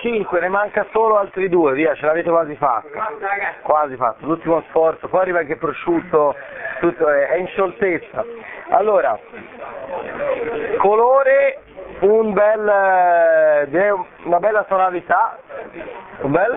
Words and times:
5, 0.00 0.38
ne 0.38 0.48
manca 0.48 0.86
solo 0.92 1.18
altri 1.18 1.48
due, 1.48 1.72
via, 1.72 1.92
ce 1.96 2.06
l'avete 2.06 2.30
quasi 2.30 2.54
fatta. 2.54 2.86
Quasi 3.62 3.96
fatto, 3.96 4.26
l'ultimo 4.26 4.62
sforzo, 4.68 5.08
poi 5.08 5.22
arriva 5.22 5.40
anche 5.40 5.56
prosciutto, 5.56 6.36
tutto 6.78 7.08
è, 7.08 7.26
è 7.30 7.34
in 7.38 7.48
scioltezza. 7.48 8.24
Allora, 8.68 9.18
colore, 10.78 11.62
un 12.02 12.32
bel, 12.32 12.60
una 14.22 14.38
bella 14.38 14.62
tonalità, 14.68 15.36
un 16.20 16.30
bel, 16.30 16.56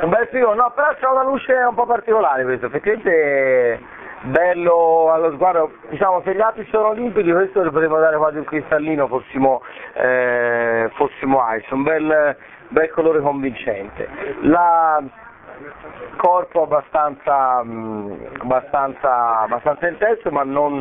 un 0.00 0.10
bel 0.10 0.26
filo, 0.32 0.54
no, 0.54 0.72
però 0.74 0.88
c'è 0.98 1.06
una 1.06 1.22
luce 1.22 1.52
un 1.52 1.76
po' 1.76 1.86
particolare 1.86 2.42
questo, 2.42 2.66
effettivamente 2.66 3.80
bello 4.22 5.12
allo 5.12 5.32
sguardo, 5.32 5.70
diciamo 5.88 6.22
se 6.24 6.34
gli 6.34 6.40
altri 6.40 6.66
sono 6.70 6.92
limpidi 6.92 7.30
questo 7.30 7.62
le 7.62 7.70
potevo 7.70 7.98
dare 7.98 8.16
quasi 8.16 8.38
un 8.38 8.44
cristallino 8.44 9.06
fossimo, 9.06 9.62
eh, 9.94 10.47
fossimo 10.90 11.40
ice, 11.54 11.72
un 11.74 11.82
bel, 11.82 12.36
bel 12.68 12.90
colore 12.90 13.20
convincente. 13.20 14.08
La 14.42 15.02
corpo 16.16 16.62
abbastanza, 16.62 17.62
mh, 17.62 18.30
abbastanza, 18.40 19.40
abbastanza 19.40 19.88
intenso 19.88 20.30
ma 20.30 20.44
non, 20.44 20.78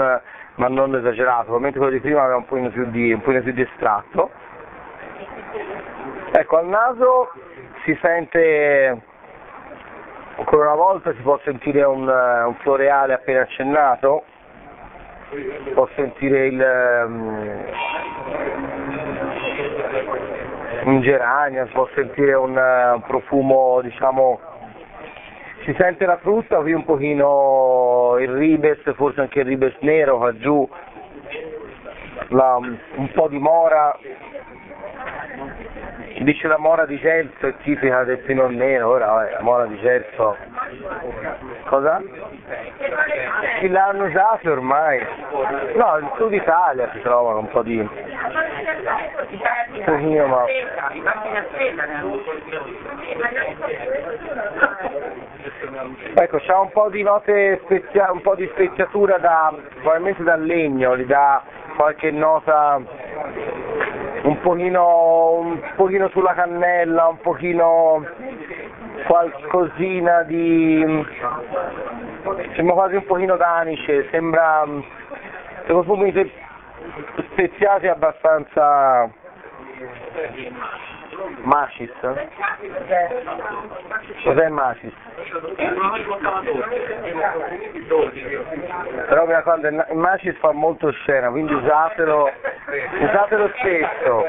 ma 0.55 0.67
non 0.67 0.95
esagerato, 0.95 1.57
mentre 1.59 1.79
quello 1.79 1.95
di 1.95 2.01
prima 2.01 2.21
aveva 2.21 2.37
un 2.37 2.45
pochino 2.45 2.69
più 2.69 2.85
di, 2.91 3.13
un 3.13 3.21
pochino 3.21 3.41
più 3.41 3.53
di 3.53 3.61
estratto. 3.61 4.29
Ecco, 6.31 6.57
al 6.57 6.67
naso 6.67 7.31
si 7.83 7.97
sente 8.01 9.01
Ancora 10.37 10.67
una 10.67 10.75
volta 10.75 11.11
si 11.13 11.21
può 11.21 11.39
sentire 11.43 11.83
un, 11.83 12.07
un 12.07 12.55
floreale 12.59 13.13
appena 13.13 13.41
accennato, 13.41 14.23
si 15.31 15.71
può 15.73 15.89
sentire 15.95 16.45
il, 16.45 16.63
un 20.87 21.01
geranio, 21.01 21.65
si 21.65 21.73
può 21.73 21.87
sentire 21.93 22.33
un, 22.33 22.55
un 22.55 23.01
profumo, 23.05 23.81
diciamo, 23.81 24.39
si 25.65 25.75
sente 25.77 26.05
la 26.05 26.17
frutta, 26.17 26.61
qui 26.61 26.71
un 26.71 26.85
pochino 26.85 28.15
il 28.19 28.31
ribes, 28.31 28.93
forse 28.95 29.19
anche 29.19 29.39
il 29.39 29.45
ribes 29.47 29.75
nero 29.81 30.17
qua 30.17 30.35
giù, 30.37 30.67
la, 32.29 32.55
un 32.55 33.11
po' 33.13 33.27
di 33.27 33.37
mora, 33.37 33.97
Dice 36.19 36.47
la 36.47 36.57
mora 36.57 36.87
di 36.87 36.97
Celso 36.97 37.45
è 37.45 37.53
tipica 37.57 38.03
del 38.03 38.17
Pinot 38.19 38.49
Nero, 38.49 38.89
ora 38.89 39.29
la 39.29 39.41
mora 39.41 39.65
di 39.65 39.77
Celso. 39.79 40.35
Cosa? 41.65 42.01
Chi 43.59 43.69
l'hanno 43.69 44.05
usato 44.05 44.51
ormai? 44.51 44.99
No, 45.75 45.97
in 45.99 46.09
Sud 46.15 46.33
Italia 46.33 46.89
si 46.91 47.01
trovano 47.01 47.39
un 47.39 47.47
po' 47.49 47.61
di... 47.61 47.77
Un 47.77 47.89
pochino 49.85 50.25
ma... 50.25 50.45
Ecco, 56.15 56.39
c'ha 56.39 56.59
un 56.59 56.71
po' 56.71 56.89
di 56.89 57.03
note 57.03 57.61
spezia... 57.63 58.11
un 58.11 58.21
po' 58.21 58.33
di 58.33 58.49
speziatura 58.53 59.19
da, 59.19 59.53
probabilmente 59.81 60.23
dal 60.23 60.43
legno, 60.43 60.97
gli 60.97 61.05
dà 61.05 61.43
qualche 61.75 62.09
nota 62.09 62.81
un 64.23 64.39
pochino, 64.41 65.31
un 65.39 65.59
pochino 65.75 66.09
sulla 66.09 66.33
cannella, 66.33 67.07
un 67.07 67.19
pochino 67.19 68.05
qualcosina 69.05 70.23
di... 70.23 71.05
sembra 72.55 72.73
quasi 72.73 72.95
un 72.95 73.05
pochino 73.05 73.35
d'anice, 73.35 74.07
sembra 74.09 74.63
dei 74.65 75.65
profumi 75.65 76.31
speziati 77.31 77.87
abbastanza 77.87 79.09
Macis? 81.43 81.91
Cos'è 84.23 84.49
Macis? 84.49 84.93
Però 89.07 89.25
mi 89.25 89.31
raccomando, 89.31 89.67
il 89.67 89.85
Macis 89.93 90.37
fa 90.37 90.51
molto 90.51 90.91
scena, 90.91 91.29
quindi 91.29 91.53
usatelo, 91.53 92.31
usatelo 92.99 93.49
spesso. 93.55 94.25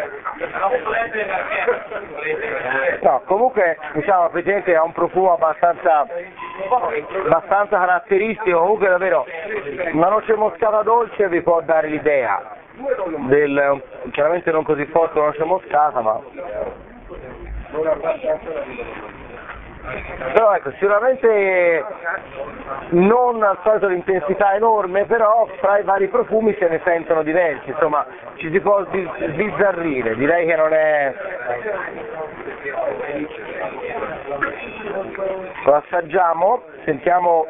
No, 3.02 3.22
comunque 3.24 3.76
diciamo 3.94 4.28
praticamente 4.28 4.76
ha 4.76 4.82
un 4.84 4.92
profumo 4.92 5.32
abbastanza, 5.32 6.06
abbastanza 7.24 7.78
caratteristico, 7.78 8.58
comunque 8.58 8.88
davvero 8.88 9.26
una 9.92 10.08
noce 10.08 10.34
moscata 10.34 10.82
dolce 10.82 11.28
vi 11.28 11.42
può 11.42 11.60
dare 11.62 11.88
l'idea 11.88 12.56
del, 13.26 13.82
chiaramente 14.12 14.52
non 14.52 14.62
così 14.62 14.84
forte 14.86 15.18
una 15.18 15.28
noce 15.28 15.44
moscata 15.44 16.00
ma 16.00 16.20
però 20.32 20.54
ecco, 20.54 20.70
sicuramente 20.72 21.84
non 22.90 23.42
al 23.42 23.58
solito 23.62 23.88
l'intensità 23.88 24.54
enorme, 24.54 25.04
però 25.04 25.46
fra 25.58 25.78
i 25.78 25.82
vari 25.82 26.08
profumi 26.08 26.54
se 26.58 26.68
ne 26.68 26.80
sentono 26.84 27.22
diversi, 27.22 27.70
insomma 27.70 28.06
ci 28.36 28.50
si 28.50 28.60
può 28.60 28.84
sbizzarrire, 28.84 30.14
direi 30.16 30.46
che 30.46 30.56
non 30.56 30.72
è... 30.72 31.14
Lo 35.64 35.74
assaggiamo, 35.74 36.62
sentiamo... 36.84 37.46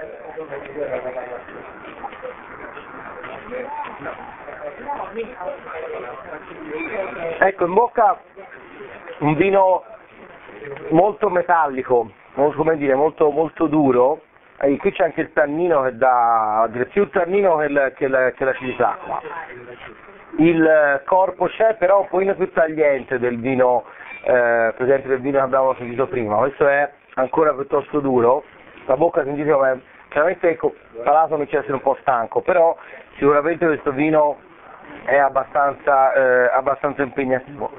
Ecco, 7.40 7.64
in 7.64 7.74
bocca 7.74 8.18
un 9.18 9.34
vino 9.34 9.84
molto 10.90 11.28
metallico, 11.28 12.10
come 12.56 12.76
dire, 12.76 12.94
molto, 12.94 13.30
molto 13.30 13.66
duro, 13.66 14.22
e 14.60 14.76
qui 14.76 14.92
c'è 14.92 15.04
anche 15.04 15.20
il 15.20 15.32
tannino 15.32 15.82
che 15.82 15.96
dà 15.96 16.68
più 16.90 17.08
tannino 17.10 17.56
che, 17.56 17.64
il, 17.66 17.92
che, 17.96 18.08
la, 18.08 18.30
che 18.30 18.44
l'acidità 18.44 18.98
qua. 19.04 19.20
Il 20.38 21.02
corpo 21.04 21.46
c'è 21.46 21.74
però 21.74 22.00
un 22.00 22.08
pochino 22.08 22.34
più 22.34 22.50
tagliente 22.52 23.18
del 23.18 23.38
vino, 23.38 23.84
eh, 24.22 24.72
per 24.76 24.82
esempio 24.82 25.10
del 25.10 25.20
vino 25.20 25.38
che 25.38 25.44
abbiamo 25.44 25.74
sentito 25.74 26.06
prima, 26.06 26.36
questo 26.36 26.66
è 26.66 26.90
ancora 27.14 27.52
piuttosto 27.54 28.00
duro, 28.00 28.44
la 28.86 28.96
bocca 28.96 29.24
sentite 29.24 29.50
come 29.50 29.80
chiaramente 30.08 30.48
ecco, 30.48 30.74
il 30.94 31.02
palato 31.02 31.36
mi 31.36 31.44
essere 31.44 31.72
un 31.72 31.80
po' 31.80 31.96
stanco, 32.00 32.40
però 32.40 32.76
sicuramente 33.16 33.66
questo 33.66 33.92
vino 33.92 34.38
è 35.04 35.16
abbastanza, 35.16 36.12
eh, 36.12 36.50
abbastanza 36.52 37.02
impegnativo. 37.02 37.70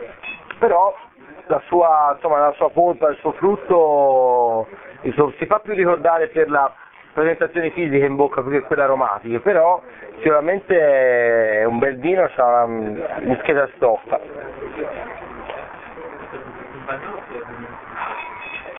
Però 0.59 0.95
la 1.49 1.61
sua, 1.65 2.11
insomma, 2.13 2.39
la 2.39 2.53
sua 2.53 2.69
polpa, 2.69 3.09
il 3.09 3.17
suo 3.17 3.31
frutto 3.33 4.67
insomma, 5.01 5.33
si 5.39 5.45
fa 5.47 5.59
più 5.59 5.73
ricordare 5.73 6.27
per 6.27 6.47
la 6.49 6.71
presentazione 7.11 7.71
fisica 7.71 8.05
in 8.05 8.15
bocca 8.15 8.41
più 8.41 8.51
che 8.51 8.61
quelle 8.61 8.83
aromatiche, 8.83 9.39
però 9.39 9.81
sicuramente 10.17 11.59
è 11.59 11.63
un 11.63 11.79
bel 11.79 11.97
vino, 11.97 12.29
ha 12.35 12.63
una 12.63 13.19
discheda 13.21 13.67
stoffa. 13.75 14.19